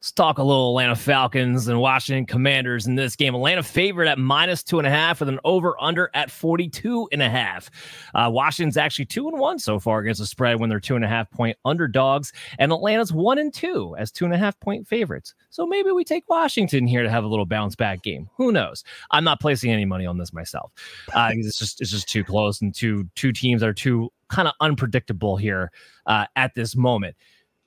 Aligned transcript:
Let's 0.00 0.12
talk 0.12 0.38
a 0.38 0.42
little 0.42 0.70
Atlanta 0.70 0.96
Falcons 0.96 1.68
and 1.68 1.78
Washington 1.78 2.24
Commanders 2.24 2.86
in 2.86 2.94
this 2.94 3.14
game. 3.16 3.34
Atlanta 3.34 3.62
favored 3.62 4.08
at 4.08 4.18
minus 4.18 4.62
two 4.62 4.78
and 4.78 4.86
a 4.86 4.90
half 4.90 5.20
with 5.20 5.28
an 5.28 5.38
over 5.44 5.78
under 5.78 6.10
at 6.14 6.30
42 6.30 7.10
and 7.12 7.20
a 7.20 7.28
half. 7.28 7.70
Uh, 8.14 8.30
Washington's 8.32 8.78
actually 8.78 9.04
two 9.04 9.28
and 9.28 9.38
one 9.38 9.58
so 9.58 9.78
far 9.78 9.98
against 9.98 10.20
the 10.20 10.24
spread 10.24 10.58
when 10.58 10.70
they're 10.70 10.80
two 10.80 10.96
and 10.96 11.04
a 11.04 11.08
half 11.08 11.30
point 11.30 11.58
underdogs, 11.66 12.32
and 12.58 12.72
Atlanta's 12.72 13.12
one 13.12 13.36
and 13.36 13.52
two 13.52 13.94
as 13.98 14.10
two 14.10 14.24
and 14.24 14.32
a 14.32 14.38
half 14.38 14.58
point 14.60 14.88
favorites. 14.88 15.34
So 15.50 15.66
maybe 15.66 15.90
we 15.90 16.02
take 16.02 16.24
Washington 16.30 16.86
here 16.86 17.02
to 17.02 17.10
have 17.10 17.24
a 17.24 17.28
little 17.28 17.44
bounce 17.44 17.76
back 17.76 18.00
game. 18.00 18.26
Who 18.38 18.52
knows? 18.52 18.82
I'm 19.10 19.24
not 19.24 19.38
placing 19.38 19.70
any 19.70 19.84
money 19.84 20.06
on 20.06 20.16
this 20.16 20.32
myself. 20.32 20.72
Uh, 21.12 21.32
it's 21.34 21.58
just 21.58 21.82
it's 21.82 21.90
just 21.90 22.08
too 22.08 22.24
close 22.24 22.62
and 22.62 22.74
two 22.74 23.06
two 23.16 23.32
teams 23.32 23.62
are 23.62 23.74
too 23.74 24.10
kind 24.28 24.48
of 24.48 24.54
unpredictable 24.60 25.36
here 25.36 25.70
uh, 26.06 26.24
at 26.36 26.54
this 26.54 26.74
moment. 26.74 27.16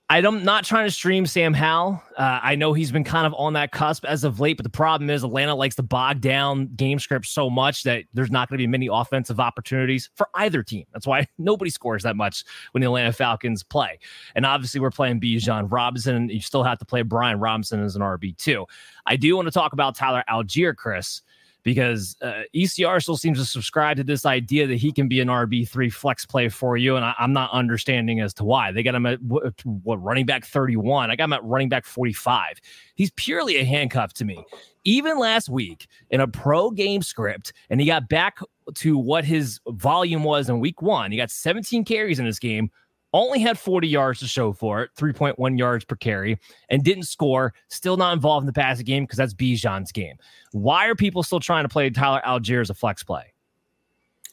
I'm 0.10 0.44
not 0.44 0.66
trying 0.66 0.86
to 0.86 0.92
stream 0.92 1.26
Sam 1.26 1.54
Howell. 1.54 2.04
Uh, 2.18 2.40
I 2.44 2.56
know 2.56 2.74
he's 2.74 2.92
been 2.92 3.06
kind 3.06 3.26
of 3.26 3.34
on 3.36 3.54
that 3.54 3.72
cusp 3.72 4.06
as 4.06 4.24
of 4.24 4.40
late, 4.40 4.58
but 4.58 4.64
the 4.64 4.70
problem 4.70 5.10
is 5.10 5.24
Atlanta 5.24 5.56
likes 5.56 5.76
to 5.76 5.84
bog 5.84 6.22
down 6.22 6.68
game 6.76 7.00
script 7.00 7.26
so 7.26 7.50
much 7.50 7.84
that 7.84 8.04
there's 8.14 8.30
not 8.30 8.50
going 8.50 8.58
to 8.58 8.62
be 8.62 8.68
many 8.68 8.90
offensive 8.92 9.40
opportunities 9.40 10.10
for 10.16 10.28
either 10.36 10.62
team. 10.62 10.86
That's 10.92 11.08
why 11.08 11.28
nobody 11.38 11.72
scores 11.72 12.04
that 12.04 12.16
much 12.16 12.44
when 12.72 12.82
the 12.82 12.88
Atlanta 12.88 13.14
Falcons 13.14 13.64
play. 13.64 13.98
And 14.36 14.46
obviously, 14.46 14.82
we're 14.82 14.92
playing 14.92 15.22
Bijan 15.22 15.72
Robinson. 15.72 16.30
You 16.30 16.42
still 16.42 16.64
have 16.64 16.80
to 16.80 16.86
play 16.86 17.02
Brian 17.02 17.40
Robinson 17.40 17.82
as 17.82 17.96
an 17.96 18.02
RB 18.02 18.38
too. 18.38 18.66
I 19.06 19.16
do 19.16 19.36
want 19.36 19.48
to 19.48 19.52
talk 19.52 19.74
about 19.74 19.96
Tyler 19.96 20.24
Allgeier, 20.30 20.76
Chris 20.76 21.22
because 21.64 22.16
uh, 22.22 22.42
ECR 22.54 23.02
still 23.02 23.18
seems 23.18 23.40
to 23.40 23.46
subscribe 23.46 23.98
to 23.98 24.04
this 24.04 24.26
idea 24.26 24.68
that 24.68 24.76
he 24.76 24.92
can 24.92 25.08
be 25.08 25.22
an 25.22 25.30
RB3 25.30 25.92
flex 25.92 26.26
play 26.26 26.50
for 26.50 26.78
you. 26.78 26.96
And 26.96 27.06
I, 27.06 27.16
am 27.20 27.34
not 27.34 27.52
understanding 27.52 28.20
as 28.20 28.34
to 28.36 28.44
why. 28.44 28.72
They 28.72 28.84
got 28.84 28.96
him 28.96 29.06
at 29.06 29.20
what, 29.22 30.02
running 30.04 30.26
back 30.26 30.46
31. 30.46 31.10
I 31.10 31.16
got 31.16 31.26
him 31.26 31.34
at 31.34 31.44
running 31.44 31.70
back 31.70 31.86
45. 31.86 32.60
He's 32.96 33.12
purely 33.12 33.58
a 33.58 33.66
handcuff 33.66 34.14
to 34.14 34.26
me. 34.26 34.44
Even 34.84 35.18
last 35.18 35.50
week 35.50 35.88
in 36.10 36.20
a 36.20 36.28
pro 36.28 36.70
game 36.70 37.02
script, 37.02 37.54
and 37.70 37.80
he 37.80 37.88
got 37.88 38.10
back 38.10 38.40
to 38.76 38.98
what 38.98 39.24
his 39.24 39.60
volume 39.68 40.24
was 40.24 40.50
in 40.50 40.60
week 40.60 40.82
one. 40.82 41.12
He 41.12 41.18
got 41.18 41.32
17 41.32 41.86
carries 41.86 42.20
in 42.20 42.26
this 42.26 42.40
game, 42.40 42.70
only 43.14 43.40
had 43.40 43.58
40 43.58 43.88
yards 43.88 44.20
to 44.20 44.28
show 44.28 44.54
for 44.54 44.82
it, 44.82 44.90
3.1 44.98 45.58
yards 45.58 45.86
per 45.86 45.96
carry, 45.96 46.40
and 46.70 46.84
didn't 46.84 47.04
score. 47.04 47.54
Still 47.70 47.98
not 47.98 48.14
involved 48.14 48.44
in 48.44 48.48
the 48.48 48.54
passing 48.54 48.86
game 48.86 49.04
because 49.04 49.18
that's 49.18 49.34
Bijan's 49.34 49.92
game. 49.92 50.18
Why 50.52 50.88
are 50.88 50.96
people 50.96 51.24
still 51.24 51.40
trying 51.40 51.64
to 51.64 51.70
play 51.70 51.90
Tyler 51.90 52.22
Allgeier 52.26 52.62
as 52.62 52.70
a 52.70 52.74
flex 52.74 53.04
play? 53.04 53.34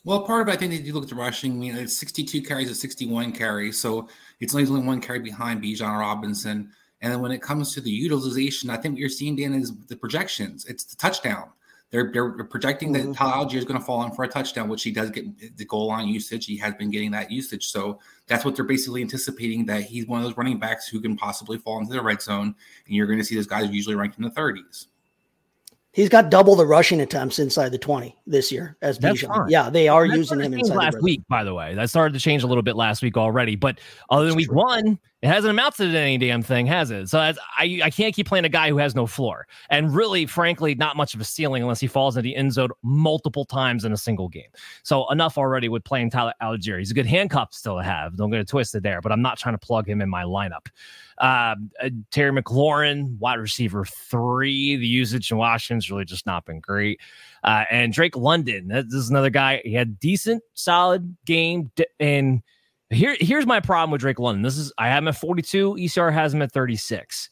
Well, 0.03 0.23
part 0.23 0.43
of 0.43 0.49
it, 0.49 0.53
I 0.53 0.57
think, 0.57 0.73
if 0.73 0.87
you 0.87 0.95
look 0.95 1.03
at 1.03 1.11
the 1.11 1.15
rushing, 1.15 1.53
I 1.53 1.57
mean, 1.57 1.77
it's 1.77 1.99
62 1.99 2.41
carries 2.43 2.69
to 2.69 2.75
61 2.75 3.33
carries. 3.33 3.79
So 3.79 4.09
it's 4.41 4.55
only 4.55 4.81
one 4.81 5.01
carry 5.01 5.19
behind 5.19 5.63
Bijan 5.63 5.99
Robinson. 5.99 6.71
And 7.03 7.13
then 7.13 7.21
when 7.21 7.33
it 7.33 7.43
comes 7.43 7.75
to 7.75 7.81
the 7.81 7.91
utilization, 7.91 8.71
I 8.71 8.77
think 8.77 8.95
what 8.95 9.01
you're 9.01 9.11
seeing, 9.11 9.37
Dan, 9.37 9.53
is 9.55 9.77
the 9.89 9.97
projections. 9.97 10.65
It's 10.65 10.85
the 10.85 10.97
touchdown. 10.97 11.51
They're, 11.91 12.11
they're 12.13 12.45
projecting 12.45 12.93
that 12.93 13.03
mm-hmm. 13.03 13.13
Tyler 13.13 13.45
Allgeier 13.45 13.57
is 13.57 13.65
going 13.65 13.79
to 13.79 13.85
fall 13.85 14.05
in 14.05 14.13
for 14.13 14.25
a 14.25 14.29
touchdown, 14.29 14.69
which 14.69 14.85
he 14.85 14.93
does 14.93 15.11
get 15.11 15.57
the 15.57 15.65
goal 15.65 15.89
line 15.89 16.07
usage. 16.07 16.47
He 16.47 16.57
has 16.59 16.75
been 16.75 16.91
getting 16.91 17.11
that 17.11 17.31
usage. 17.31 17.67
So 17.67 17.99
that's 18.29 18.45
what 18.45 18.55
they're 18.55 18.65
basically 18.65 19.03
anticipating 19.03 19.67
that 19.67 19.83
he's 19.83 20.07
one 20.07 20.21
of 20.21 20.25
those 20.25 20.37
running 20.37 20.59
backs 20.59 20.87
who 20.87 21.01
can 21.01 21.17
possibly 21.17 21.59
fall 21.59 21.79
into 21.79 21.93
the 21.93 22.03
red 22.03 22.23
zone. 22.23 22.55
And 22.87 22.95
you're 22.95 23.07
going 23.07 23.19
to 23.19 23.25
see 23.25 23.35
those 23.35 23.49
guys 23.49 23.71
usually 23.71 23.97
ranked 23.97 24.19
in 24.19 24.25
the 24.25 24.31
30s. 24.31 24.87
He's 25.93 26.09
got 26.09 26.31
double 26.31 26.55
the 26.55 26.65
rushing 26.65 27.01
attempts 27.01 27.41
inside 27.41 27.71
the 27.71 27.79
20 27.79 28.17
this 28.25 28.53
year 28.53 28.77
as 28.81 28.97
Bijan. 28.97 29.51
Yeah, 29.51 29.71
they 29.71 29.89
are 29.89 30.07
using 30.07 30.39
him 30.39 30.55
inside 30.55 30.77
last 30.77 31.03
week, 31.03 31.23
by 31.29 31.43
the 31.43 31.53
way. 31.53 31.75
That 31.75 31.91
started 31.91 32.15
to 32.15 32.21
change 32.21 32.45
a 32.45 32.47
little 32.47 32.63
bit 32.63 32.77
last 32.77 33.03
week 33.03 33.17
already. 33.17 33.57
But 33.57 33.81
other 34.09 34.27
than 34.27 34.37
That's 34.37 34.37
week 34.37 34.49
true. 34.49 34.57
one, 34.59 34.99
it 35.23 35.29
hasn't 35.29 35.51
amounted 35.51 35.93
to 35.93 35.99
any 35.99 36.17
damn 36.17 36.43
thing, 36.43 36.67
has 36.67 36.91
it? 36.91 37.09
So 37.09 37.19
I, 37.19 37.35
I 37.59 37.91
can't 37.91 38.15
keep 38.15 38.27
playing 38.27 38.47
a 38.47 38.49
guy 38.49 38.71
who 38.71 38.79
has 38.79 38.95
no 38.95 39.07
floor. 39.07 39.47
And 39.69 39.95
really, 39.95 40.25
frankly, 40.25 40.75
not 40.75 40.97
much 40.97 41.15
of 41.15 41.21
a 41.21 41.25
ceiling 41.25 41.63
unless 41.63 41.79
he 41.79 41.87
falls 41.87 42.17
into 42.17 42.23
the 42.23 42.37
end 42.37 42.55
zone 42.55 42.71
multiple 42.83 43.45
times 43.45 43.85
in 43.85 43.93
a 43.93 43.99
single 43.99 44.29
game. 44.29 44.49
So 44.83 45.11
enough 45.11 45.37
already 45.37 45.69
with 45.69 45.85
playing 45.85 46.11
Tyler 46.11 46.33
Allgeier. 46.41 46.79
He's 46.79 46.91
a 46.91 46.95
good 46.95 47.05
handcuff 47.05 47.53
still 47.53 47.77
to 47.77 47.83
have. 47.83 48.17
Don't 48.17 48.31
get 48.31 48.41
it 48.41 48.49
twisted 48.49 48.83
there, 48.83 49.03
but 49.03 49.13
I'm 49.13 49.21
not 49.21 49.39
trying 49.39 49.55
to 49.55 49.59
plug 49.59 49.87
him 49.87 50.01
in 50.01 50.09
my 50.09 50.23
lineup. 50.23 50.69
Um, 51.19 51.71
uh, 51.83 51.91
Terry 52.11 52.33
McLaurin, 52.33 53.19
wide 53.19 53.39
receiver 53.39 53.85
three. 53.85 54.77
The 54.77 54.87
usage 54.87 55.31
in 55.31 55.37
Washington's 55.37 55.91
really 55.91 56.07
just 56.07 56.25
not 56.25 56.47
been 56.47 56.61
great. 56.61 56.99
Uh, 57.45 57.65
and 57.71 57.93
Drake 57.93 58.17
London, 58.17 58.69
this 58.69 58.87
is 58.95 59.11
another 59.11 59.29
guy. 59.29 59.61
He 59.65 59.75
had 59.75 60.01
decent, 60.01 60.43
solid 60.55 61.15
game. 61.27 61.71
And 61.99 62.43
here, 62.91 63.17
here's 63.21 63.47
my 63.47 63.61
problem 63.61 63.91
with 63.91 64.01
Drake 64.01 64.19
London. 64.19 64.43
This 64.43 64.59
is 64.59 64.73
I 64.79 64.89
have 64.89 65.03
him 65.03 65.09
at 65.09 65.17
42. 65.17 65.75
ECR 65.75 66.13
has 66.13 66.35
him 66.35 66.43
at 66.43 66.53
36. 66.53 67.31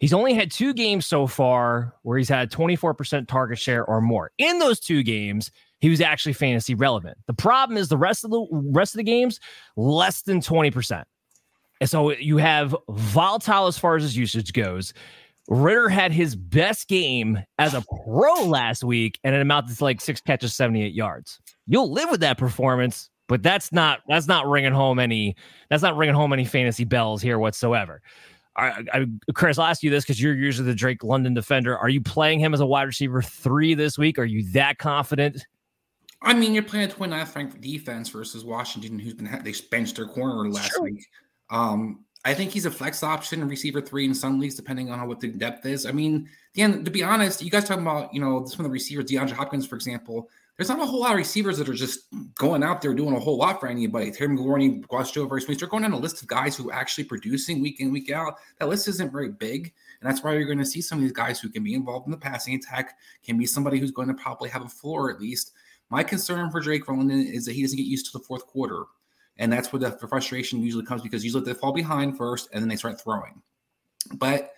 He's 0.00 0.12
only 0.12 0.34
had 0.34 0.50
two 0.50 0.74
games 0.74 1.06
so 1.06 1.26
far 1.26 1.94
where 2.02 2.18
he's 2.18 2.28
had 2.28 2.50
24% 2.50 3.28
target 3.28 3.58
share 3.58 3.84
or 3.84 4.00
more. 4.00 4.32
In 4.38 4.58
those 4.58 4.80
two 4.80 5.02
games, 5.02 5.50
he 5.80 5.88
was 5.88 6.00
actually 6.00 6.32
fantasy 6.32 6.74
relevant. 6.74 7.16
The 7.26 7.34
problem 7.34 7.76
is 7.76 7.88
the 7.88 7.96
rest 7.96 8.24
of 8.24 8.30
the 8.30 8.46
rest 8.50 8.94
of 8.94 8.98
the 8.98 9.04
games 9.04 9.38
less 9.76 10.22
than 10.22 10.40
20%. 10.40 11.04
And 11.80 11.90
so 11.90 12.12
you 12.12 12.38
have 12.38 12.74
volatile 12.88 13.66
as 13.66 13.78
far 13.78 13.96
as 13.96 14.02
his 14.02 14.16
usage 14.16 14.52
goes. 14.52 14.94
Ridder 15.48 15.88
had 15.90 16.12
his 16.12 16.34
best 16.36 16.88
game 16.88 17.38
as 17.58 17.74
a 17.74 17.84
pro 18.04 18.46
last 18.46 18.82
week, 18.82 19.18
and 19.24 19.34
it 19.34 19.42
amounted 19.42 19.76
to 19.76 19.84
like 19.84 20.00
six 20.00 20.20
catches, 20.20 20.54
78 20.54 20.94
yards. 20.94 21.38
You'll 21.66 21.92
live 21.92 22.10
with 22.10 22.20
that 22.20 22.38
performance, 22.38 23.10
but 23.26 23.42
that's 23.42 23.72
not 23.72 24.00
that's 24.08 24.28
not 24.28 24.46
ringing 24.46 24.72
home 24.72 24.98
any 24.98 25.36
that's 25.68 25.82
not 25.82 25.96
ringing 25.96 26.14
home 26.14 26.32
any 26.32 26.44
fantasy 26.44 26.84
bells 26.84 27.22
here 27.22 27.38
whatsoever. 27.38 28.02
I, 28.56 28.84
I, 28.92 29.06
Chris, 29.34 29.58
I'll 29.58 29.66
ask 29.66 29.82
you 29.82 29.90
this 29.90 30.04
because 30.04 30.22
you're 30.22 30.34
usually 30.34 30.68
the 30.68 30.76
Drake 30.76 31.02
London 31.02 31.34
defender. 31.34 31.76
Are 31.76 31.88
you 31.88 32.00
playing 32.00 32.38
him 32.38 32.54
as 32.54 32.60
a 32.60 32.66
wide 32.66 32.84
receiver 32.84 33.20
three 33.20 33.74
this 33.74 33.98
week? 33.98 34.16
Are 34.18 34.24
you 34.24 34.44
that 34.52 34.78
confident? 34.78 35.44
I 36.22 36.34
mean, 36.34 36.54
you're 36.54 36.62
playing 36.62 36.90
a 36.90 36.94
29th 36.94 37.34
ranked 37.34 37.60
defense 37.60 38.08
versus 38.08 38.44
Washington, 38.44 38.98
who's 38.98 39.14
been 39.14 39.28
they 39.42 39.54
benched 39.70 39.96
their 39.96 40.06
corner 40.06 40.48
last 40.48 40.72
sure. 40.72 40.84
week. 40.84 41.04
Um, 41.50 42.04
I 42.24 42.32
think 42.32 42.52
he's 42.52 42.64
a 42.64 42.70
flex 42.70 43.02
option, 43.02 43.46
receiver 43.46 43.82
three 43.82 44.06
in 44.06 44.14
some 44.14 44.40
leagues, 44.40 44.54
depending 44.54 44.90
on 44.90 44.98
how 44.98 45.06
what 45.06 45.20
the 45.20 45.28
depth 45.28 45.66
is. 45.66 45.84
I 45.84 45.92
mean, 45.92 46.28
again, 46.54 46.84
to 46.84 46.90
be 46.90 47.02
honest, 47.02 47.42
you 47.42 47.50
guys 47.50 47.64
talking 47.64 47.82
about, 47.82 48.14
you 48.14 48.20
know, 48.20 48.46
some 48.46 48.64
of 48.64 48.70
the 48.70 48.72
receivers, 48.72 49.04
DeAndre 49.04 49.32
Hopkins, 49.32 49.66
for 49.66 49.74
example, 49.74 50.30
there's 50.56 50.68
not 50.68 50.80
a 50.80 50.86
whole 50.86 51.00
lot 51.00 51.12
of 51.12 51.16
receivers 51.16 51.58
that 51.58 51.68
are 51.68 51.74
just 51.74 52.06
going 52.36 52.62
out 52.62 52.80
there 52.80 52.94
doing 52.94 53.16
a 53.16 53.20
whole 53.20 53.36
lot 53.36 53.58
for 53.58 53.66
anybody. 53.66 54.12
Terry 54.12 54.36
McLaurin, 54.36 54.86
Guacho, 54.86 55.28
very 55.28 55.42
Smith, 55.42 55.58
they're 55.58 55.68
going 55.68 55.84
on 55.84 55.92
a 55.92 55.98
list 55.98 56.22
of 56.22 56.28
guys 56.28 56.56
who 56.56 56.70
are 56.70 56.74
actually 56.74 57.04
producing 57.04 57.60
week 57.60 57.80
in, 57.80 57.92
week 57.92 58.10
out. 58.10 58.36
That 58.60 58.68
list 58.68 58.86
isn't 58.86 59.10
very 59.10 59.30
big. 59.30 59.72
And 60.00 60.08
that's 60.08 60.22
why 60.22 60.34
you're 60.34 60.44
going 60.44 60.58
to 60.58 60.66
see 60.66 60.80
some 60.80 60.98
of 60.98 61.02
these 61.02 61.12
guys 61.12 61.40
who 61.40 61.48
can 61.48 61.64
be 61.64 61.74
involved 61.74 62.06
in 62.06 62.12
the 62.12 62.16
passing 62.16 62.54
attack, 62.54 62.96
can 63.24 63.36
be 63.36 63.46
somebody 63.46 63.78
who's 63.78 63.90
going 63.90 64.08
to 64.08 64.14
probably 64.14 64.48
have 64.50 64.64
a 64.64 64.68
floor 64.68 65.10
at 65.10 65.20
least. 65.20 65.52
My 65.90 66.04
concern 66.04 66.50
for 66.50 66.60
Drake 66.60 66.88
London 66.88 67.26
is 67.26 67.46
that 67.46 67.52
he 67.52 67.62
doesn't 67.62 67.76
get 67.76 67.86
used 67.86 68.06
to 68.12 68.18
the 68.18 68.24
fourth 68.24 68.46
quarter. 68.46 68.84
And 69.38 69.52
that's 69.52 69.72
where 69.72 69.80
the 69.80 69.90
frustration 70.08 70.62
usually 70.62 70.84
comes 70.84 71.02
because 71.02 71.24
usually 71.24 71.44
they 71.44 71.54
fall 71.54 71.72
behind 71.72 72.16
first 72.16 72.48
and 72.52 72.62
then 72.62 72.68
they 72.68 72.76
start 72.76 73.00
throwing. 73.00 73.42
But 74.14 74.52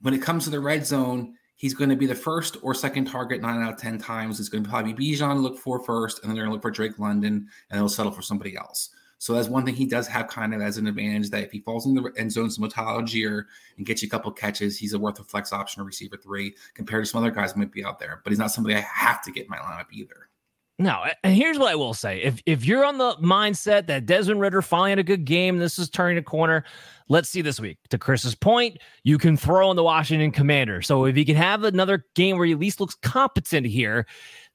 when 0.00 0.12
it 0.12 0.22
comes 0.22 0.44
to 0.44 0.50
the 0.50 0.58
red 0.58 0.84
zone, 0.84 1.34
he's 1.56 1.74
going 1.74 1.90
to 1.90 1.96
be 1.96 2.06
the 2.06 2.14
first 2.14 2.58
or 2.62 2.74
second 2.74 3.06
target 3.06 3.40
nine 3.40 3.62
out 3.62 3.72
of 3.74 3.78
10 3.78 3.98
times. 3.98 4.38
It's 4.38 4.48
going 4.48 4.62
to 4.62 4.70
probably 4.70 4.92
be 4.92 5.12
Bijan 5.12 5.42
look 5.42 5.58
for 5.58 5.82
first, 5.82 6.20
and 6.20 6.30
then 6.30 6.36
they're 6.36 6.44
going 6.44 6.52
to 6.52 6.54
look 6.54 6.62
for 6.62 6.70
Drake 6.70 6.98
London, 6.98 7.48
and 7.70 7.80
they'll 7.80 7.88
settle 7.88 8.12
for 8.12 8.22
somebody 8.22 8.56
else. 8.56 8.90
So 9.18 9.32
that's 9.32 9.48
one 9.48 9.64
thing 9.64 9.74
he 9.74 9.86
does 9.86 10.06
have 10.08 10.28
kind 10.28 10.54
of 10.54 10.60
as 10.60 10.76
an 10.76 10.86
advantage 10.86 11.30
that 11.30 11.42
if 11.42 11.50
he 11.50 11.60
falls 11.60 11.86
in 11.86 11.94
the 11.94 12.12
end 12.18 12.30
zone 12.30 12.50
some 12.50 12.64
or 12.64 13.46
and 13.76 13.86
gets 13.86 14.02
you 14.02 14.08
a 14.08 14.10
couple 14.10 14.30
catches, 14.30 14.78
he's 14.78 14.92
a 14.92 14.98
worth 14.98 15.18
a 15.18 15.24
flex 15.24 15.54
option 15.54 15.80
or 15.80 15.86
receiver 15.86 16.18
three 16.18 16.54
compared 16.74 17.04
to 17.04 17.10
some 17.10 17.22
other 17.22 17.30
guys 17.30 17.56
might 17.56 17.72
be 17.72 17.84
out 17.84 17.98
there. 17.98 18.20
But 18.22 18.30
he's 18.30 18.38
not 18.38 18.50
somebody 18.50 18.76
I 18.76 18.80
have 18.80 19.22
to 19.22 19.32
get 19.32 19.44
in 19.44 19.50
my 19.50 19.56
lineup 19.56 19.86
either. 19.90 20.28
No, 20.78 21.04
and 21.24 21.34
here's 21.34 21.58
what 21.58 21.70
I 21.70 21.74
will 21.74 21.94
say: 21.94 22.22
if 22.22 22.42
if 22.44 22.66
you're 22.66 22.84
on 22.84 22.98
the 22.98 23.14
mindset 23.16 23.86
that 23.86 24.04
Desmond 24.04 24.40
Ridder 24.40 24.60
finally 24.60 24.90
had 24.90 24.98
a 24.98 25.04
good 25.04 25.24
game, 25.24 25.56
this 25.56 25.78
is 25.78 25.88
turning 25.88 26.18
a 26.18 26.22
corner. 26.22 26.64
Let's 27.08 27.30
see 27.30 27.40
this 27.40 27.58
week. 27.58 27.78
To 27.90 27.98
Chris's 27.98 28.34
point, 28.34 28.78
you 29.02 29.16
can 29.16 29.38
throw 29.38 29.70
in 29.70 29.76
the 29.76 29.82
Washington 29.82 30.32
Commander. 30.32 30.82
So 30.82 31.06
if 31.06 31.16
he 31.16 31.24
can 31.24 31.36
have 31.36 31.64
another 31.64 32.04
game 32.14 32.36
where 32.36 32.44
he 32.44 32.52
at 32.52 32.58
least 32.58 32.80
looks 32.80 32.94
competent 32.96 33.64
here, 33.64 34.06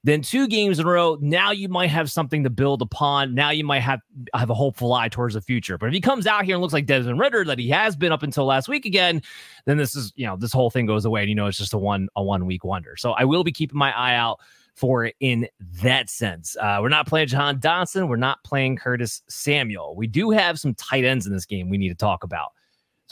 then 0.04 0.22
two 0.22 0.46
games 0.46 0.78
in 0.78 0.86
a 0.86 0.88
row, 0.88 1.16
now 1.20 1.50
you 1.50 1.68
might 1.68 1.88
have 1.88 2.10
something 2.10 2.44
to 2.44 2.50
build 2.50 2.82
upon. 2.82 3.34
Now 3.34 3.50
you 3.50 3.64
might 3.64 3.80
have 3.80 4.00
have 4.32 4.50
a 4.50 4.54
hopeful 4.54 4.92
eye 4.92 5.08
towards 5.08 5.34
the 5.34 5.40
future. 5.40 5.76
But 5.76 5.86
if 5.86 5.92
he 5.92 6.00
comes 6.00 6.28
out 6.28 6.44
here 6.44 6.54
and 6.54 6.62
looks 6.62 6.74
like 6.74 6.86
Desmond 6.86 7.18
Ridder 7.18 7.44
that 7.46 7.58
he 7.58 7.68
has 7.70 7.96
been 7.96 8.12
up 8.12 8.22
until 8.22 8.44
last 8.44 8.68
week 8.68 8.86
again, 8.86 9.22
then 9.64 9.76
this 9.76 9.96
is 9.96 10.12
you 10.14 10.26
know 10.26 10.36
this 10.36 10.52
whole 10.52 10.70
thing 10.70 10.86
goes 10.86 11.04
away, 11.04 11.22
and 11.22 11.30
you 11.30 11.34
know 11.34 11.46
it's 11.46 11.58
just 11.58 11.74
a 11.74 11.78
one 11.78 12.08
a 12.14 12.22
one 12.22 12.46
week 12.46 12.62
wonder. 12.62 12.96
So 12.96 13.10
I 13.10 13.24
will 13.24 13.42
be 13.42 13.52
keeping 13.52 13.78
my 13.78 13.90
eye 13.96 14.14
out 14.14 14.38
for 14.74 15.04
it 15.04 15.14
in 15.20 15.48
that 15.82 16.08
sense. 16.08 16.56
Uh, 16.60 16.78
we're 16.80 16.88
not 16.88 17.06
playing 17.06 17.28
Jahan 17.28 17.58
Dotson. 17.60 18.08
We're 18.08 18.16
not 18.16 18.42
playing 18.44 18.76
Curtis 18.76 19.22
Samuel. 19.28 19.94
We 19.96 20.06
do 20.06 20.30
have 20.30 20.58
some 20.58 20.74
tight 20.74 21.04
ends 21.04 21.26
in 21.26 21.32
this 21.32 21.46
game 21.46 21.68
we 21.68 21.78
need 21.78 21.90
to 21.90 21.94
talk 21.94 22.24
about. 22.24 22.52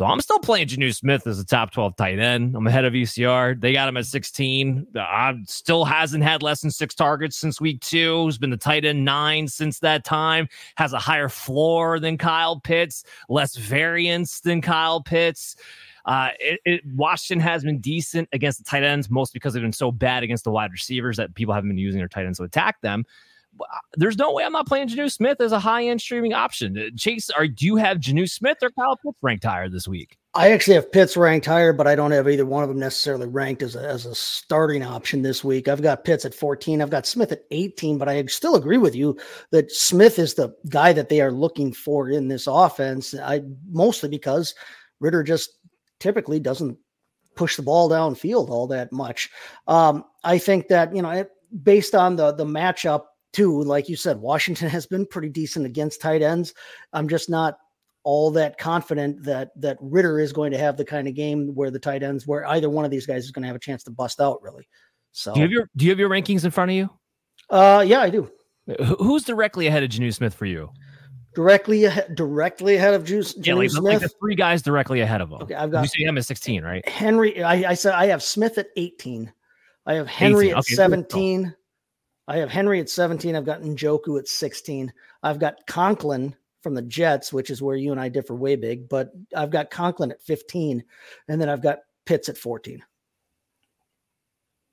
So 0.00 0.06
I'm 0.06 0.20
still 0.22 0.38
playing 0.38 0.68
Jonnu 0.68 0.94
Smith 0.96 1.26
as 1.26 1.38
a 1.38 1.44
top 1.44 1.72
12 1.72 1.94
tight 1.94 2.18
end. 2.18 2.56
I'm 2.56 2.66
ahead 2.66 2.86
of 2.86 2.94
ECR. 2.94 3.60
They 3.60 3.74
got 3.74 3.86
him 3.86 3.98
at 3.98 4.06
16. 4.06 4.86
I 4.96 5.34
still 5.46 5.84
hasn't 5.84 6.24
had 6.24 6.42
less 6.42 6.62
than 6.62 6.70
six 6.70 6.94
targets 6.94 7.36
since 7.36 7.60
week 7.60 7.82
two. 7.82 8.24
He's 8.24 8.38
been 8.38 8.48
the 8.48 8.56
tight 8.56 8.86
end 8.86 9.04
nine 9.04 9.46
since 9.46 9.78
that 9.80 10.04
time. 10.04 10.48
Has 10.76 10.94
a 10.94 10.98
higher 10.98 11.28
floor 11.28 12.00
than 12.00 12.16
Kyle 12.16 12.58
Pitts, 12.60 13.04
less 13.28 13.56
variance 13.56 14.40
than 14.40 14.62
Kyle 14.62 15.02
Pitts. 15.02 15.54
Uh, 16.05 16.29
it, 16.38 16.61
it, 16.64 16.81
Washington 16.94 17.41
has 17.41 17.64
been 17.64 17.81
decent 17.81 18.29
against 18.32 18.58
the 18.58 18.64
tight 18.64 18.82
ends, 18.82 19.11
most 19.11 19.32
because 19.32 19.55
they've 19.55 19.62
been 19.62 19.73
so 19.73 19.93
bad 19.93 20.23
against 20.23 20.44
the 20.44 20.50
wide 20.50 20.73
receivers 20.73 21.17
that 21.17 21.35
people 21.35 21.55
haven't 21.55 21.70
been 21.70 21.79
using 21.79 21.99
their 21.99 22.08
tight 22.08 22.26
ends 22.26 22.38
to 22.38 22.44
attack 22.44 22.81
them. 22.81 23.05
Uh, 23.61 23.64
there's 23.97 24.17
no 24.17 24.32
way 24.32 24.44
I'm 24.44 24.52
not 24.52 24.67
playing 24.67 24.88
Jonnu 24.88 25.11
Smith 25.11 25.41
as 25.41 25.52
a 25.52 25.58
high 25.58 25.85
end 25.85 26.00
streaming 26.00 26.32
option. 26.32 26.79
Uh, 26.79 26.82
Chase, 26.97 27.31
are 27.31 27.47
do 27.47 27.67
you 27.67 27.76
have 27.76 27.99
Jonnu 27.99 28.31
Smith 28.31 28.58
or 28.62 28.70
Kyle 28.70 28.97
Pitts 28.97 29.19
ranked 29.23 29.44
higher 29.44 29.69
this 29.69 29.88
week? 29.88 30.17
I 30.32 30.52
actually 30.52 30.75
have 30.75 30.93
Pitts 30.93 31.17
ranked 31.17 31.47
higher, 31.47 31.73
but 31.73 31.88
I 31.88 31.97
don't 31.97 32.12
have 32.12 32.29
either 32.29 32.46
one 32.46 32.62
of 32.62 32.69
them 32.69 32.79
necessarily 32.79 33.26
ranked 33.26 33.62
as 33.62 33.75
a, 33.75 33.81
as 33.81 34.06
a 34.06 34.14
starting 34.14 34.85
option 34.85 35.23
this 35.23 35.43
week. 35.43 35.67
I've 35.67 35.82
got 35.82 36.05
Pitts 36.05 36.25
at 36.25 36.35
14. 36.35 36.81
I've 36.81 36.91
got 36.91 37.06
Smith 37.06 37.32
at 37.32 37.43
18, 37.50 37.99
but 37.99 38.08
I 38.08 38.25
still 38.26 38.55
agree 38.55 38.79
with 38.79 38.94
you 38.94 39.19
that 39.50 39.73
Smith 39.73 40.20
is 40.20 40.35
the 40.35 40.55
guy 40.69 40.93
that 40.93 41.08
they 41.08 41.20
are 41.20 41.32
looking 41.32 41.73
for 41.73 42.08
in 42.08 42.29
this 42.29 42.46
offense. 42.46 43.12
I 43.12 43.43
mostly 43.73 44.08
because 44.08 44.55
Ridder 45.00 45.25
just 45.25 45.58
typically 46.00 46.41
doesn't 46.41 46.76
push 47.37 47.56
the 47.56 47.62
ball 47.62 47.88
downfield 47.88 48.49
all 48.49 48.67
that 48.67 48.93
much. 48.93 49.31
Um, 49.67 50.05
I 50.25 50.38
think 50.38 50.69
that 50.69 50.94
you 50.94 51.02
know, 51.02 51.25
based 51.62 51.94
on 51.94 52.17
the 52.17 52.32
the 52.32 52.44
matchup 52.44 53.05
too, 53.32 53.62
like 53.62 53.88
you 53.88 53.97
said, 53.97 54.19
Washington 54.19 54.69
has 54.69 54.87
been 54.87 55.06
pretty 55.06 55.29
decent 55.29 55.67
against 55.67 56.00
tight 56.00 56.23
ends. 56.23 56.55
I'm 56.93 57.08
just 57.08 57.31
not 57.31 57.58
all 58.02 58.31
that 58.32 58.58
confident 58.58 59.23
that 59.25 59.50
that 59.61 59.76
Ridder 59.81 60.20
is 60.20 60.32
going 60.32 60.52
to 60.52 60.58
have 60.58 60.76
the 60.76 60.85
kind 60.85 61.06
of 61.06 61.14
game 61.14 61.55
where 61.55 61.70
the 61.70 61.79
tight 61.79 62.03
ends, 62.03 62.26
where 62.26 62.46
either 62.49 62.70
one 62.70 62.85
of 62.85 62.91
these 62.91 63.06
guys 63.06 63.25
is 63.25 63.31
going 63.31 63.43
to 63.43 63.49
have 63.49 63.56
a 63.56 63.61
chance 63.61 63.85
to 63.85 63.91
bust 63.91 64.20
out. 64.20 64.43
Really. 64.43 64.67
So, 65.12 65.35
do 65.35 65.41
you 65.41 65.44
have 65.44 65.53
your 65.53 65.70
do 65.76 65.85
you 65.85 65.91
have 65.91 65.99
your 65.99 66.11
rankings 66.11 66.44
in 66.44 66.50
front 66.50 66.70
of 66.70 66.76
you? 66.76 66.91
Uh, 67.49 67.85
yeah, 67.87 68.00
I 68.00 68.11
do. 68.11 68.31
Who's 68.99 69.25
directly 69.25 69.67
ahead 69.67 69.82
of 69.82 69.91
Jonnu 69.91 70.14
Smith 70.14 70.35
for 70.35 70.46
you? 70.46 70.70
Directly 71.35 71.85
ahead, 71.85 72.15
directly 72.15 72.77
ahead 72.77 72.94
of 72.94 73.05
Juice. 73.05 73.35
Yeah, 73.37 73.55
like, 73.55 73.71
Smith. 73.71 73.82
Like 73.82 74.00
the 74.00 74.09
three 74.09 74.35
guys 74.35 74.62
directly 74.62 75.00
ahead 75.00 75.21
of 75.21 75.31
him. 75.31 75.43
Okay, 75.43 75.55
I've 75.55 75.71
got. 75.71 75.82
You 75.82 75.88
say 75.88 76.03
him 76.05 76.19
at 76.19 76.27
sixteen, 76.27 76.62
right? 76.62 76.87
Henry. 76.88 77.43
I, 77.43 77.71
I, 77.71 77.75
said 77.75 77.94
I 77.94 78.06
have 78.06 78.23
Smith 78.23 78.59
at 78.59 78.69
eighteen. 78.77 79.32
I 79.87 79.94
have 79.94 80.06
Henry 80.06 80.50
at 80.50 80.59
okay, 80.59 80.75
seventeen. 80.75 81.55
I 82.29 82.37
have 82.38 82.50
Henry 82.50 82.81
at 82.81 82.88
seventeen. 82.88 83.37
I've 83.37 83.47
got 83.47 83.62
Njoku 83.62 84.19
at 84.19 84.29
sixteen. 84.29 84.93
I've 85.23 85.38
got 85.38 85.67
Conklin 85.67 86.35
from 86.62 86.75
the 86.75 86.82
Jets, 86.82 87.32
which 87.32 87.50
is 87.50 87.62
where 87.62 87.77
you 87.77 87.91
and 87.91 88.00
I 88.00 88.09
differ 88.09 88.35
way 88.35 88.56
big. 88.56 88.88
But 88.88 89.12
I've 89.37 89.50
got 89.50 89.71
Conklin 89.71 90.12
at 90.12 90.23
fifteen, 90.23 90.85
and 91.29 91.41
then 91.41 91.49
I've 91.49 91.62
got 91.62 91.81
Pitts 92.06 92.29
at 92.29 92.38
fourteen. 92.38 92.82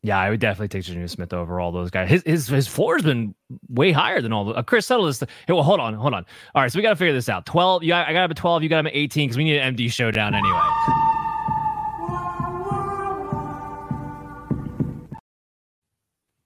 Yeah, 0.07 0.19
I 0.19 0.29
would 0.29 0.39
definitely 0.39 0.69
take 0.69 0.85
Jonnu 0.85 1.09
Smith 1.09 1.33
over 1.33 1.59
all 1.59 1.73
those 1.73 1.91
guys. 1.91 2.09
His 2.09 2.23
his 2.25 2.47
his 2.47 2.65
floor's 2.65 3.03
been 3.03 3.35
way 3.67 3.91
higher 3.91 4.21
than 4.21 4.31
all 4.31 4.45
the 4.45 4.53
uh, 4.53 4.63
Chris 4.63 4.85
settle 4.85 5.05
this. 5.05 5.19
Hey, 5.19 5.27
well, 5.49 5.63
hold 5.63 5.81
on, 5.81 5.95
hold 5.95 6.13
on. 6.13 6.25
All 6.55 6.61
right, 6.61 6.71
so 6.71 6.79
we 6.79 6.83
got 6.83 6.91
to 6.91 6.95
figure 6.95 7.11
this 7.13 7.27
out. 7.27 7.45
Twelve, 7.45 7.83
you 7.83 7.89
got, 7.89 8.07
I 8.07 8.13
got 8.13 8.23
him 8.23 8.31
at 8.31 8.37
twelve. 8.37 8.63
You 8.63 8.69
got 8.69 8.79
him 8.79 8.87
at 8.87 8.95
eighteen 8.95 9.27
because 9.27 9.35
we 9.35 9.43
need 9.43 9.57
an 9.57 9.75
MD 9.75 9.91
showdown 9.91 10.33
anyway. 10.33 10.61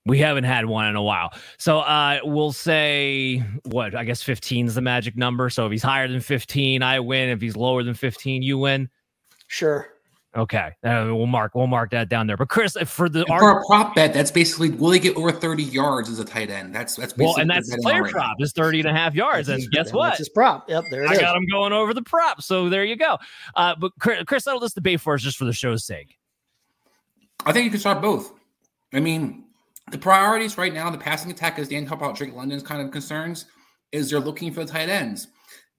We 0.08 0.18
haven't 0.18 0.46
had 0.46 0.66
one 0.66 0.88
in 0.88 0.96
a 0.96 1.04
while. 1.04 1.32
So 1.60 1.82
uh, 1.82 2.18
we'll 2.24 2.54
say 2.54 3.44
what 3.66 3.94
I 3.96 4.04
guess 4.04 4.24
15 4.24 4.66
is 4.66 4.76
the 4.76 4.82
magic 4.82 5.16
number. 5.16 5.52
So 5.52 5.68
if 5.68 5.72
he's 5.72 5.84
higher 5.84 6.08
than 6.08 6.20
15, 6.20 6.82
I 6.82 7.00
win. 7.00 7.30
If 7.30 7.40
he's 7.40 7.56
lower 7.56 7.84
than 7.84 7.94
15, 7.94 8.42
you 8.42 8.58
win. 8.58 8.90
Sure. 9.46 9.91
Okay, 10.34 10.72
uh, 10.86 11.08
we'll 11.08 11.26
mark 11.26 11.56
we'll 11.56 11.68
mark 11.68 11.92
that 11.92 12.08
down 12.08 12.26
there. 12.26 12.38
But 12.38 12.48
Chris, 12.48 12.78
for 12.86 13.10
the 13.10 13.26
for 13.26 13.60
a 13.60 13.66
prop 13.66 13.96
bet, 13.96 14.14
that's 14.14 14.32
basically 14.32 14.70
will 14.70 14.92
he 14.92 15.00
get 15.00 15.18
over 15.18 15.30
30 15.30 15.62
yards 15.62 16.08
as 16.08 16.20
a 16.20 16.26
tight 16.26 16.50
end? 16.50 16.74
That's 16.74 16.96
that's 16.96 17.18
well, 17.18 17.36
and 17.36 17.50
that's 17.50 17.70
the 17.70 17.78
player 17.82 18.06
prop 18.06 18.38
is 18.40 18.54
30 18.54 18.80
and 18.80 18.90
a 18.90 18.94
half 18.94 19.14
yards. 19.14 19.50
and 19.50 19.62
guess 19.72 19.92
what? 19.92 20.10
That's 20.10 20.20
his 20.20 20.30
prop. 20.30 20.70
Yep, 20.70 20.86
there 20.90 21.06
I 21.06 21.14
is. 21.14 21.20
got 21.20 21.36
him 21.36 21.46
going 21.52 21.74
over 21.74 21.94
the 21.94 22.02
prop. 22.02 22.42
So 22.42 22.70
there 22.70 22.86
you 22.86 22.96
go. 22.96 23.18
Uh, 23.58 23.76
but 23.76 23.92
Chris, 24.00 24.24
Chris, 24.24 24.46
settle 24.46 24.62
this 24.62 24.74
debate 24.74 25.02
for 25.02 25.16
us 25.16 25.22
just 25.22 25.38
for 25.38 25.44
the 25.44 25.52
show's 25.52 25.86
sake. 25.86 26.18
I 27.46 27.52
think 27.52 27.66
you 27.66 27.72
can 27.72 27.82
start 27.82 28.02
both. 28.02 28.32
I 28.94 29.02
mean, 29.02 29.46
the 29.92 29.98
priorities 29.98 30.58
right 30.58 30.74
now, 30.74 30.90
the 30.90 30.98
passing 30.98 31.30
attack, 31.30 31.60
as 31.60 31.68
Dan 31.68 31.86
talked 31.86 32.02
about 32.02 32.16
Drake 32.16 32.34
London's 32.34 32.64
kind 32.64 32.82
of 32.82 32.92
concerns, 32.92 33.48
is 33.92 34.10
they're 34.10 34.20
looking 34.22 34.54
for 34.54 34.64
the 34.64 34.72
tight 34.72 34.88
ends. 34.88 35.28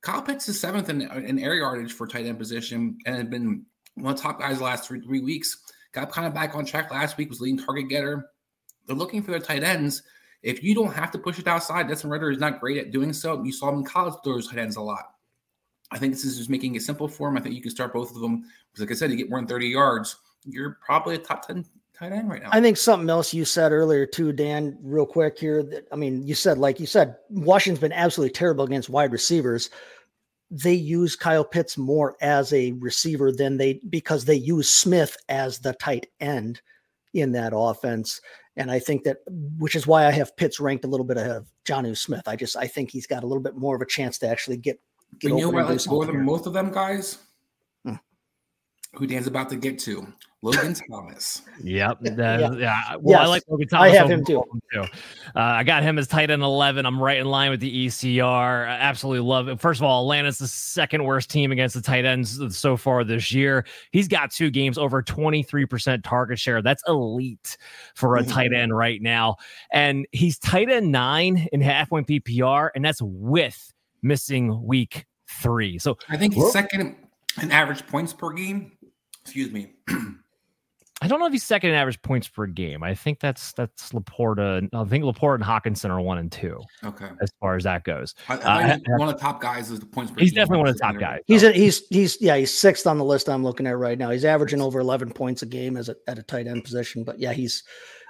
Kyle 0.02 0.20
Pitts 0.20 0.48
is 0.48 0.60
seventh 0.60 0.90
in, 0.90 1.02
in 1.02 1.38
air 1.38 1.54
yardage 1.54 1.92
for 1.92 2.06
tight 2.06 2.26
end 2.26 2.38
position 2.38 2.98
and 3.06 3.16
had 3.16 3.30
been 3.30 3.64
one 3.94 4.12
of 4.12 4.16
the 4.16 4.22
top 4.22 4.40
guys 4.40 4.58
the 4.58 4.64
last 4.64 4.86
three, 4.86 5.00
three 5.00 5.20
weeks. 5.20 5.58
Got 5.92 6.10
kind 6.10 6.26
of 6.26 6.34
back 6.34 6.54
on 6.54 6.64
track 6.64 6.90
last 6.90 7.18
week, 7.18 7.28
was 7.28 7.40
leading 7.40 7.62
target 7.62 7.88
getter. 7.88 8.30
They're 8.86 8.96
looking 8.96 9.22
for 9.22 9.30
their 9.30 9.40
tight 9.40 9.62
ends. 9.62 10.02
If 10.42 10.62
you 10.62 10.74
don't 10.74 10.92
have 10.92 11.10
to 11.12 11.18
push 11.18 11.38
it 11.38 11.46
outside, 11.46 11.88
Desmond 11.88 12.12
Ridder 12.12 12.30
is 12.30 12.38
not 12.38 12.60
great 12.60 12.78
at 12.78 12.90
doing 12.90 13.12
so. 13.12 13.42
You 13.44 13.52
saw 13.52 13.68
him 13.68 13.78
in 13.78 13.84
college 13.84 14.14
throws 14.24 14.48
tight 14.48 14.58
ends 14.58 14.76
a 14.76 14.80
lot. 14.80 15.12
I 15.90 15.98
think 15.98 16.14
this 16.14 16.24
is 16.24 16.38
just 16.38 16.50
making 16.50 16.74
it 16.74 16.82
simple 16.82 17.06
for 17.06 17.28
him. 17.28 17.36
I 17.36 17.40
think 17.40 17.54
you 17.54 17.60
can 17.60 17.70
start 17.70 17.92
both 17.92 18.14
of 18.14 18.20
them. 18.20 18.44
Because 18.72 18.80
like 18.80 18.90
I 18.90 18.94
said, 18.94 19.10
you 19.10 19.16
get 19.16 19.28
more 19.28 19.38
than 19.38 19.46
30 19.46 19.68
yards, 19.68 20.16
you're 20.44 20.78
probably 20.84 21.14
a 21.14 21.18
top 21.18 21.46
10 21.46 21.64
tight 21.94 22.12
end 22.12 22.30
right 22.30 22.42
now. 22.42 22.48
I 22.50 22.60
think 22.60 22.78
something 22.78 23.10
else 23.10 23.34
you 23.34 23.44
said 23.44 23.72
earlier 23.72 24.06
too, 24.06 24.32
Dan, 24.32 24.78
real 24.82 25.06
quick 25.06 25.38
here. 25.38 25.62
That 25.62 25.86
I 25.92 25.96
mean, 25.96 26.26
you 26.26 26.34
said, 26.34 26.58
like 26.58 26.80
you 26.80 26.86
said, 26.86 27.16
Washington's 27.28 27.80
been 27.80 27.92
absolutely 27.92 28.32
terrible 28.32 28.64
against 28.64 28.88
wide 28.88 29.12
receivers 29.12 29.70
they 30.52 30.74
use 30.74 31.16
Kyle 31.16 31.46
Pitts 31.46 31.78
more 31.78 32.14
as 32.20 32.52
a 32.52 32.72
receiver 32.72 33.32
than 33.32 33.56
they 33.56 33.80
because 33.88 34.26
they 34.26 34.34
use 34.34 34.68
Smith 34.68 35.16
as 35.30 35.60
the 35.60 35.72
tight 35.72 36.08
end 36.20 36.60
in 37.14 37.32
that 37.32 37.54
offense. 37.56 38.20
And 38.54 38.70
I 38.70 38.78
think 38.78 39.04
that 39.04 39.18
which 39.26 39.74
is 39.74 39.86
why 39.86 40.06
I 40.06 40.10
have 40.10 40.36
Pitts 40.36 40.60
ranked 40.60 40.84
a 40.84 40.88
little 40.88 41.06
bit 41.06 41.16
ahead 41.16 41.30
of 41.30 41.50
Jonnu 41.66 41.96
Smith. 41.96 42.28
I 42.28 42.36
just 42.36 42.54
I 42.54 42.66
think 42.66 42.90
he's 42.90 43.06
got 43.06 43.24
a 43.24 43.26
little 43.26 43.42
bit 43.42 43.56
more 43.56 43.74
of 43.74 43.80
a 43.80 43.86
chance 43.86 44.18
to 44.18 44.28
actually 44.28 44.58
get 44.58 44.78
get 45.18 45.30
you 45.30 45.40
know 45.40 45.48
what 45.48 45.70
like 45.70 45.84
both 45.86 46.10
of, 46.10 46.26
both 46.26 46.46
of 46.46 46.52
them 46.52 46.70
guys. 46.70 47.16
Who 48.94 49.06
Dan's 49.06 49.26
about 49.26 49.48
to 49.50 49.56
get 49.56 49.78
to. 49.80 50.06
Logan 50.44 50.74
Thomas. 50.74 51.42
Yep. 51.62 51.98
That, 52.00 52.40
yeah. 52.40 52.52
yeah. 52.54 52.96
Well, 52.96 53.20
yes. 53.20 53.20
I 53.20 53.26
like 53.26 53.42
Logan 53.48 53.68
Thomas. 53.68 53.92
I 53.92 53.96
have 53.96 54.10
him 54.10 54.24
too. 54.24 54.42
too. 54.72 54.80
Uh, 54.80 54.88
I 55.36 55.62
got 55.62 55.84
him 55.84 55.98
as 55.98 56.08
tight 56.08 56.30
end 56.30 56.42
11. 56.42 56.84
I'm 56.84 57.00
right 57.00 57.18
in 57.18 57.26
line 57.26 57.50
with 57.50 57.60
the 57.60 57.86
ECR. 57.86 58.66
I 58.66 58.72
absolutely 58.72 59.20
love 59.20 59.46
it. 59.46 59.60
First 59.60 59.80
of 59.80 59.84
all, 59.84 60.02
Atlanta's 60.02 60.38
the 60.38 60.48
second 60.48 61.04
worst 61.04 61.30
team 61.30 61.52
against 61.52 61.76
the 61.76 61.80
tight 61.80 62.04
ends 62.04 62.58
so 62.58 62.76
far 62.76 63.04
this 63.04 63.30
year. 63.32 63.64
He's 63.92 64.08
got 64.08 64.32
two 64.32 64.50
games 64.50 64.78
over 64.78 65.00
23% 65.00 66.02
target 66.02 66.40
share. 66.40 66.60
That's 66.60 66.82
elite 66.88 67.56
for 67.94 68.16
a 68.16 68.24
tight 68.24 68.52
end 68.52 68.76
right 68.76 69.00
now. 69.00 69.36
And 69.72 70.06
he's 70.10 70.40
tight 70.40 70.68
end 70.68 70.90
nine 70.90 71.48
in 71.52 71.60
half 71.60 71.88
point 71.88 72.08
PPR, 72.08 72.70
and 72.74 72.84
that's 72.84 73.00
with 73.00 73.72
missing 74.02 74.60
week 74.66 75.06
three. 75.28 75.78
So 75.78 75.98
I 76.08 76.16
think 76.16 76.34
he's 76.34 76.50
second 76.50 76.96
in 77.40 77.52
average 77.52 77.86
points 77.86 78.12
per 78.12 78.32
game. 78.32 78.72
Excuse 79.24 79.52
me. 79.52 79.74
I 81.02 81.08
don't 81.08 81.18
know 81.18 81.26
if 81.26 81.32
he's 81.32 81.42
second 81.42 81.70
in 81.70 81.76
average 81.76 82.00
points 82.02 82.28
per 82.28 82.46
game. 82.46 82.84
I 82.84 82.94
think 82.94 83.18
that's 83.18 83.52
that's 83.54 83.90
LaPorta. 83.90 84.68
I 84.72 84.84
think 84.84 85.02
LaPorta 85.02 85.34
and 85.34 85.42
Hockenson 85.42 85.90
are 85.90 86.00
one 86.00 86.18
and 86.18 86.30
two. 86.30 86.60
Okay. 86.84 87.08
As 87.20 87.28
far 87.40 87.56
as 87.56 87.64
that 87.64 87.82
goes, 87.82 88.14
I, 88.28 88.36
I 88.36 88.70
uh, 88.70 88.78
one 88.98 89.08
of 89.08 89.16
the 89.16 89.20
top 89.20 89.40
guys 89.40 89.68
is 89.72 89.80
the 89.80 89.86
points 89.86 90.12
per. 90.12 90.20
He's 90.20 90.32
definitely 90.32 90.58
one 90.58 90.68
of 90.68 90.74
the 90.76 90.80
top 90.80 90.98
guys. 91.00 91.18
He's 91.26 91.42
a, 91.42 91.50
he's 91.50 91.88
he's 91.88 92.18
yeah 92.20 92.36
he's 92.36 92.54
sixth 92.56 92.86
on 92.86 92.98
the 92.98 93.04
list 93.04 93.28
I'm 93.28 93.42
looking 93.42 93.66
at 93.66 93.76
right 93.78 93.98
now. 93.98 94.10
He's 94.10 94.24
averaging 94.24 94.60
over 94.60 94.78
11 94.78 95.12
points 95.12 95.42
a 95.42 95.46
game 95.46 95.76
as 95.76 95.88
a, 95.88 95.96
at 96.06 96.20
a 96.20 96.22
tight 96.22 96.46
end 96.46 96.62
position. 96.62 97.02
But 97.02 97.18
yeah, 97.18 97.32
he's 97.32 97.64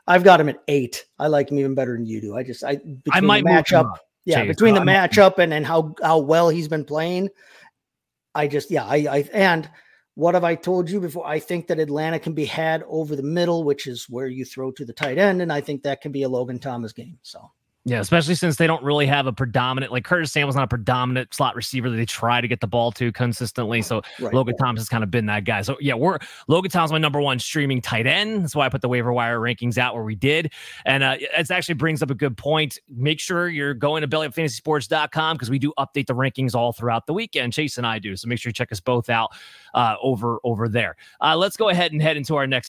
I've 0.07 0.23
got 0.23 0.39
him 0.39 0.51
at 0.51 0.59
eight. 0.69 1.07
I 1.19 1.29
like 1.29 1.51
him 1.51 1.59
even 1.61 1.75
better 1.75 1.95
than 1.95 2.05
you 2.05 2.21
do. 2.21 2.37
I 2.37 2.43
just 2.43 2.63
I 2.63 2.79
I 3.11 3.23
might 3.23 3.45
match 3.45 3.73
up. 3.73 3.87
Yeah, 4.27 4.43
Chase, 4.43 4.49
between 4.49 4.75
the 4.75 4.81
matchup 4.81 5.39
and 5.39 5.55
and 5.55 5.65
how 5.65 5.95
how 6.03 6.19
well 6.19 6.51
he's 6.51 6.69
been 6.69 6.85
playing, 6.85 7.31
I 8.35 8.49
just 8.49 8.71
yeah 8.71 8.85
I 8.85 8.97
I 8.97 9.29
and 9.33 9.71
what 10.15 10.35
have 10.35 10.45
I 10.45 10.55
told 10.55 10.91
you 10.91 11.01
before? 11.01 11.27
I 11.27 11.39
think 11.39 11.67
that 11.69 11.79
Atlanta 11.79 12.19
can 12.19 12.35
be 12.35 12.45
had 12.45 12.85
over 12.87 13.17
the 13.17 13.23
middle, 13.23 13.65
which 13.65 13.87
is 13.87 14.07
where 14.09 14.27
you 14.27 14.45
throw 14.45 14.71
to 14.73 14.85
the 14.85 14.93
tight 14.93 15.19
end, 15.19 15.41
and 15.41 15.53
I 15.53 15.61
think 15.61 15.83
that 15.83 16.01
can 16.01 16.13
be 16.13 16.23
a 16.23 16.29
Logan 16.29 16.59
Thomas 16.59 16.93
game. 16.93 17.19
So 17.23 17.51
yeah, 17.85 17.99
especially 17.99 18.37
since 18.37 18.57
they 18.57 18.69
don't 18.69 18.83
really 18.85 19.07
have 19.07 19.27
a 19.27 19.33
predominant 19.33 19.91
like 19.91 20.05
Curtis 20.05 20.31
Samuel's 20.31 20.55
not 20.55 20.63
a 20.63 20.69
predominant 20.69 21.35
slot 21.35 21.57
receiver 21.57 21.91
that 21.91 21.97
they 21.97 22.07
try 22.07 22.41
to 22.41 22.47
get 22.47 22.61
the 22.61 22.69
ball 22.69 22.93
to 22.93 23.11
consistently. 23.11 23.83
So 23.83 24.03
right. 24.21 24.33
Logan 24.33 24.57
Thomas 24.57 24.83
has 24.83 24.89
kind 24.89 25.03
of 25.03 25.11
been 25.11 25.27
that 25.27 25.45
guy. 25.45 25.63
So 25.63 25.77
yeah, 25.81 25.95
we're 25.95 26.19
Logan 26.47 26.71
Thomas 26.71 26.93
my 26.93 26.99
number 26.99 27.21
one 27.21 27.41
streaming 27.41 27.81
tight 27.81 28.07
end. 28.07 28.45
That's 28.45 28.55
why 28.55 28.67
I 28.67 28.69
put 28.69 28.83
the 28.83 28.89
waiver 28.89 29.13
wire 29.13 29.41
rankings 29.41 29.79
out 29.79 29.95
where 29.95 30.05
we 30.05 30.15
did. 30.15 30.53
And 30.87 31.03
uh, 31.03 31.17
it 31.19 31.51
actually 31.51 31.75
brings 31.75 32.05
up 32.05 32.11
a 32.11 32.15
good 32.15 32.37
point. 32.37 32.79
Make 32.89 33.19
sure 33.19 33.49
you're 33.49 33.75
going 33.75 34.03
to 34.03 34.09
bellyupfantasysports.com 34.09 35.37
because 35.37 35.51
we 35.51 35.59
do 35.59 35.73
update 35.77 36.07
the 36.07 36.15
rankings 36.15 36.55
all 36.55 36.73
throughout 36.73 37.07
the 37.07 37.15
weekend. 37.15 37.53
Chase 37.53 37.79
and 37.79 37.87
I 37.87 37.99
do. 37.99 38.15
So 38.15 38.29
make 38.29 38.39
sure 38.39 38.51
you 38.51 38.55
check 38.55 38.71
us 38.71 38.79
both 38.79 39.11
out 39.11 39.31
uh, 39.75 39.97
over 40.01 40.39
over 40.45 40.69
there. 40.69 40.95
Uh, 41.21 41.37
let's 41.37 41.57
go 41.57 41.69
ahead 41.69 41.91
and 41.91 42.01
head 42.01 42.17
into 42.17 42.37
our 42.37 42.47
next 42.47 42.61